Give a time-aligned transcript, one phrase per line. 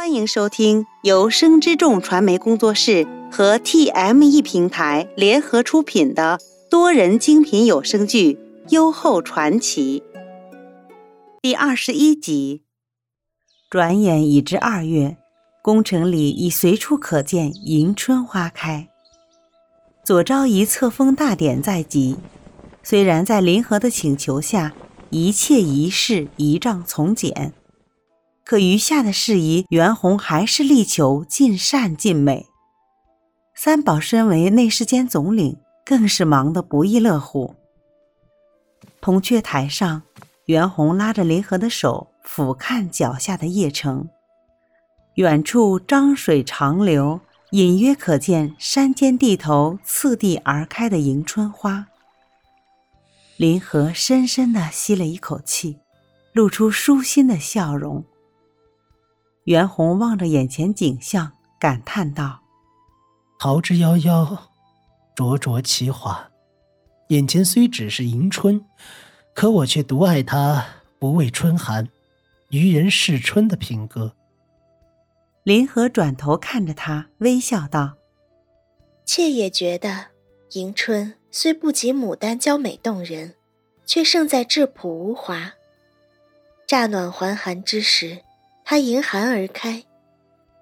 [0.00, 8.32] 欢迎收听由生之众传媒工作室和 TME 平台联合出品的多人精品有声剧
[8.70, 10.02] 《优厚传奇》
[11.42, 12.62] 第二十一集。
[13.68, 15.18] 转眼已至二月，
[15.62, 18.88] 宫城里已随处可见迎春花开。
[20.02, 22.16] 左昭仪册封大典在即，
[22.82, 24.72] 虽然在林和的请求下，
[25.10, 27.52] 一切仪式仪仗从简。
[28.44, 32.46] 可余下的事宜，袁弘还是力求尽善尽美。
[33.54, 37.54] 三宝身为内侍监总领，更是忙得不亦乐乎。
[39.00, 40.02] 铜雀台上，
[40.46, 44.08] 袁弘拉着林和的手，俯瞰脚下的邺城。
[45.14, 47.20] 远处漳水长流，
[47.50, 51.86] 隐约可见山间地头次第而开的迎春花。
[53.36, 55.78] 林和深深地吸了一口气，
[56.32, 58.04] 露出舒心的笑容。
[59.50, 62.40] 袁弘望着眼前景象，感叹道
[63.36, 64.38] ：“桃之夭夭，
[65.16, 66.30] 灼灼其华。
[67.08, 68.64] 眼前虽只是迎春，
[69.34, 70.64] 可我却独爱它
[71.00, 71.88] 不畏春寒，
[72.50, 74.14] 愚人是春的品格。”
[75.42, 77.96] 林和转头看着他，微笑道
[79.04, 80.10] ：“妾也觉得，
[80.52, 83.34] 迎春虽不及牡丹娇美动人，
[83.84, 85.54] 却胜在质朴无华。
[86.68, 88.22] 乍暖还寒之时。”
[88.70, 89.82] 它迎寒而开，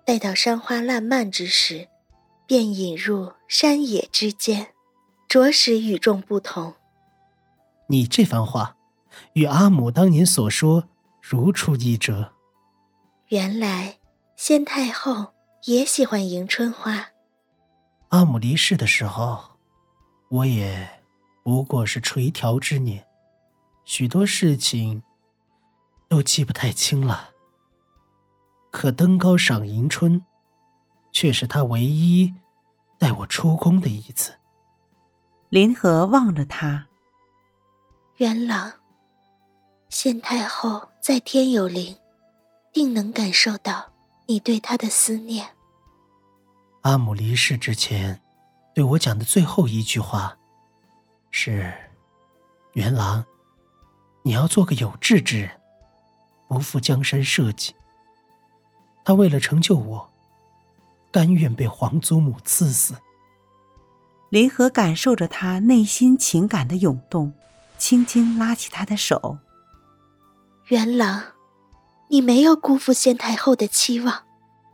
[0.06, 1.90] 待到山花烂漫之时，
[2.46, 4.68] 便引入山野之间，
[5.28, 6.72] 着实与众不同。
[7.86, 8.78] 你这番话，
[9.34, 10.88] 与阿母当年所说
[11.20, 12.32] 如出一辙。
[13.26, 13.98] 原来
[14.36, 17.10] 先太后也喜欢迎春花。
[18.08, 19.38] 阿母离世的时候，
[20.30, 21.02] 我也
[21.44, 23.06] 不过是垂髫之年，
[23.84, 25.02] 许多事情
[26.08, 27.32] 都记不太清了。
[28.70, 30.24] 可登高赏迎春，
[31.10, 32.34] 却是他唯一
[32.98, 34.34] 带我出宫的一次。
[35.48, 36.86] 林和望着他，
[38.16, 38.72] 元朗，
[39.88, 41.96] 县太后在天有灵，
[42.72, 43.90] 定能感受到
[44.26, 45.48] 你对她的思念。
[46.82, 48.20] 阿母离世之前，
[48.74, 50.36] 对我讲的最后一句话，
[51.30, 51.72] 是：
[52.74, 53.24] 元朗，
[54.22, 55.50] 你要做个有志之人，
[56.46, 57.74] 不负江山社稷。
[59.08, 60.10] 他为了成就我，
[61.10, 62.94] 甘愿被皇祖母赐死。
[64.28, 67.32] 林和感受着他内心情感的涌动，
[67.78, 69.38] 轻轻拉起他的手。
[70.66, 71.22] 元朗，
[72.10, 74.24] 你没有辜负先太后的期望，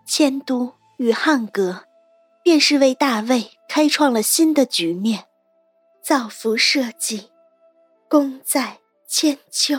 [0.04, 1.84] 迁都与汉阁，
[2.42, 5.26] 便是为大魏开创了新的局面，
[6.02, 7.30] 造福社稷，
[8.08, 9.78] 功在千秋。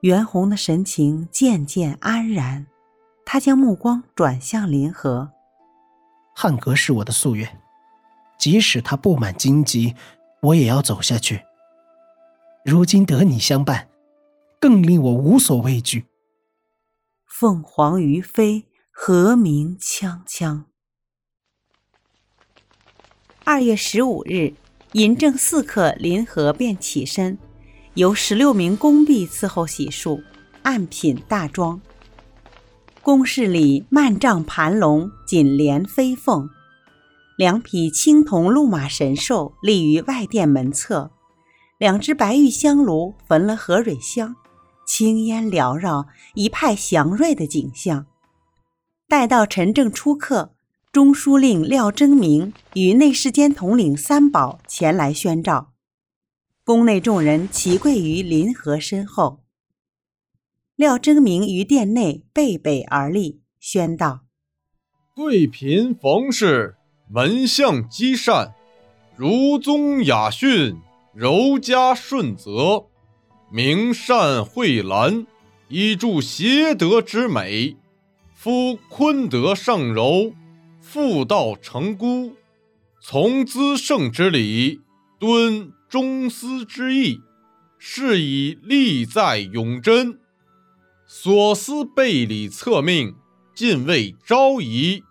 [0.00, 2.66] 袁弘的神情渐渐安然。
[3.24, 5.32] 他将目光转向林和，
[6.34, 7.60] 汉格是我的夙愿，
[8.38, 9.94] 即使他布满荆棘，
[10.42, 11.42] 我也要走下去。
[12.64, 13.88] 如今得你相伴，
[14.60, 16.06] 更令我无所畏惧。
[17.26, 20.64] 凤凰于飞，和鸣锵锵。
[23.44, 24.54] 二月十五日，
[24.92, 27.38] 寅正四刻，林河便起身，
[27.94, 30.22] 由十六名宫婢伺候洗漱，
[30.62, 31.80] 按品大妆。
[33.04, 36.48] 宫室里幔帐盘龙，锦帘飞凤，
[37.36, 41.10] 两匹青铜鹿马神兽立于外殿门侧，
[41.78, 44.34] 两只白玉香炉焚了和蕊香，
[44.86, 48.06] 青烟缭绕，一派祥瑞的景象。
[49.06, 50.54] 待到陈正出客，
[50.90, 55.74] 中书令廖征明与内侍监统领三宝前来宣召，
[56.64, 59.43] 宫内众人齐跪于林和身后。
[60.76, 64.24] 廖征明于殿内背北而立，宣道
[65.14, 66.74] ：“贵嫔冯氏，
[67.08, 68.52] 门相积善，
[69.16, 70.76] 儒宗雅训，
[71.14, 72.86] 柔嘉顺泽，
[73.52, 75.24] 明善惠兰，
[75.68, 77.76] 以助协德之美。
[78.34, 80.32] 夫坤德上柔，
[80.80, 82.32] 妇道成孤，
[83.00, 84.80] 从资圣之礼，
[85.20, 87.20] 敦忠思之义，
[87.78, 90.18] 是以利在永贞。”
[91.06, 93.14] 所思备礼册命，
[93.54, 95.02] 进位昭仪。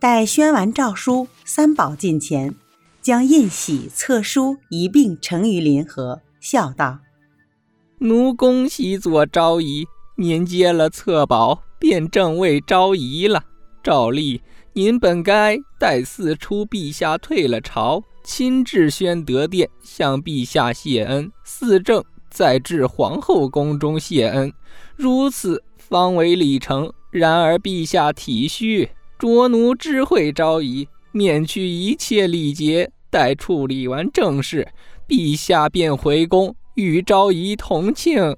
[0.00, 2.54] 待宣完诏书，三宝近前，
[3.00, 6.98] 将印玺册书一并呈于林和，笑道
[8.00, 9.86] ：“奴恭喜左昭仪，
[10.16, 13.44] 您接了册宝，便正位昭仪了。
[13.82, 14.42] 照例，
[14.72, 21.30] 您本该待四出陛下退了朝，亲至宣德殿向陛下谢恩。
[21.44, 22.04] 四正。
[22.36, 24.52] 再至皇后宫中谢恩，
[24.94, 32.92] 如此方为礼成，然而陛下体恤，卓奴知会昭仪，免去一切礼节。
[33.08, 34.68] 待处理完正事，
[35.08, 38.36] 陛下便回宫与昭仪同庆。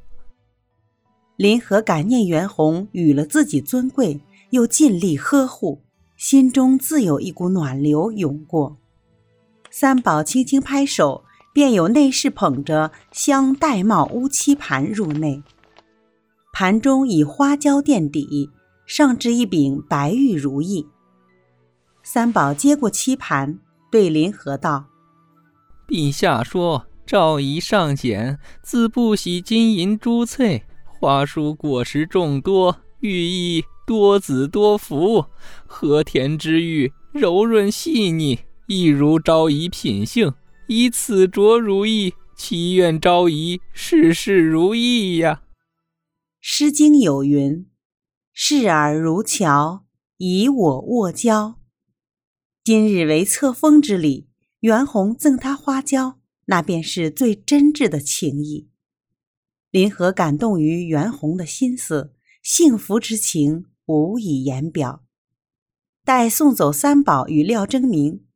[1.34, 4.20] 林和感念袁弘与了自己尊贵，
[4.50, 5.82] 又尽力呵护，
[6.16, 8.76] 心中自有一股暖流涌过。
[9.72, 11.24] 三宝轻轻拍手，
[11.58, 15.42] 便有内侍捧着镶玳瑁乌漆盘入内，
[16.52, 18.48] 盘中以花椒垫底，
[18.86, 20.86] 上置一柄白玉如意。
[22.04, 23.58] 三宝接过漆盘。
[23.90, 24.84] 对林和道
[25.88, 35.24] ：“陛下说，赵仪尚简，自不喜金银珠翠，花蔬果实众多，寓意多子多福。
[35.66, 38.38] 和田之玉，柔润细腻，
[38.68, 40.32] 一如昭仪品性。
[40.68, 45.42] 以此着如意，祈愿昭仪事事如意呀。”
[46.40, 47.66] 《诗经》有云
[48.34, 49.86] ：“视尔如桥，
[50.18, 51.58] 以我握交。”
[52.62, 54.28] 今日为册封之礼，
[54.60, 58.68] 袁弘赠他花椒，那便是最真挚的情谊。
[59.70, 65.02] 林和感动于袁弘的心思，幸福之情无以言表。
[66.04, 68.26] 待送走三宝与廖征明，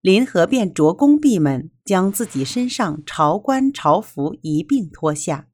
[0.00, 5.48] 林和便着宫闭门，将自己身上朝冠朝服一并脱下。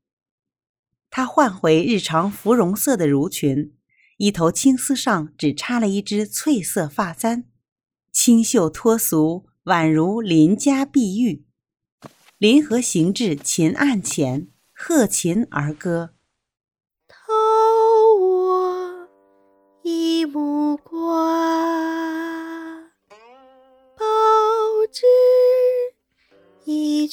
[1.10, 3.74] 他换回日常芙蓉色的襦裙，
[4.18, 7.44] 一头青丝上只插了一只翠色发簪。
[8.12, 11.46] 清秀脱俗，宛如邻家碧玉。
[12.36, 16.14] 临河行至秦案前，贺琴而歌：“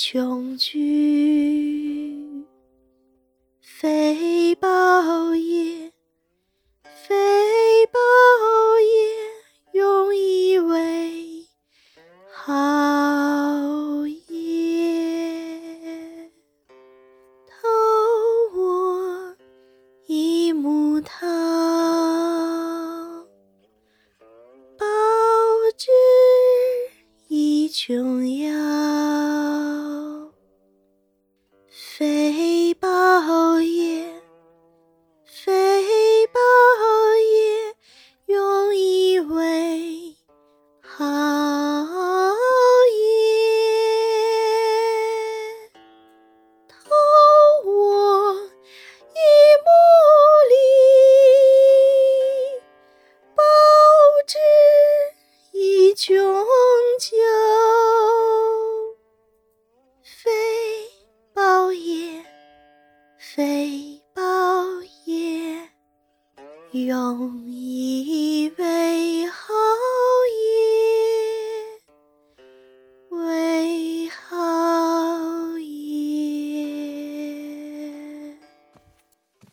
[0.07, 2.46] 琼琚。
[3.60, 5.92] 非宝也，
[6.84, 8.00] 非宝
[8.80, 8.86] 也。”
[9.74, 11.48] 用以为
[12.31, 12.54] 好
[14.30, 16.30] 也，
[17.48, 17.68] 偷
[18.56, 19.36] 我
[20.06, 21.25] 一木桃，
[24.78, 24.86] 报
[25.75, 25.90] 之
[27.28, 28.44] 以琼瑶，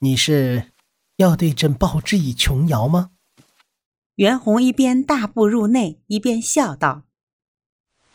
[0.05, 0.73] 你是
[1.15, 3.13] 要对朕报之以琼瑶吗？
[4.17, 7.05] 袁弘一边大步入内，一边笑道。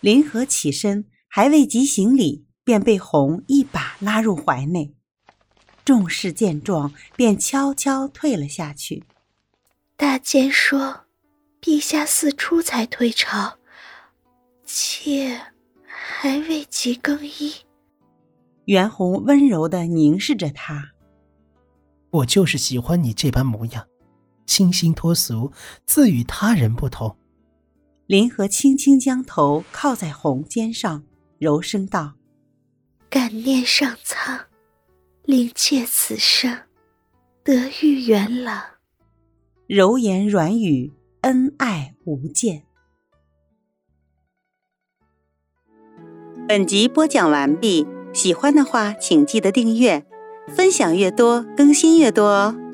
[0.02, 4.94] 林和起身，还未及行礼，便被弘一把拉入怀内。
[5.86, 9.06] 众士见状，便悄悄退了下去。
[9.96, 11.06] 大监说
[11.64, 13.60] ：“陛下四出才退朝，
[14.66, 15.40] 妾
[15.86, 17.54] 还未及更衣。”
[18.66, 20.92] 袁弘温柔的凝视着他
[22.10, 23.88] ：“我就是喜欢你这般模样，
[24.46, 25.52] 清新脱俗，
[25.86, 27.18] 自与他人不同。”
[28.08, 31.04] 林和轻轻将头靠在红肩上，
[31.40, 32.14] 柔声道
[33.10, 34.40] ：“感念上苍。”
[35.26, 36.58] 灵妾此生
[37.44, 38.64] 得遇元朗，
[39.68, 42.64] 柔言软语，恩爱无间。
[46.48, 50.08] 本集播讲完毕，喜欢的话请记得订阅，
[50.56, 52.67] 分享越多更新越多哦。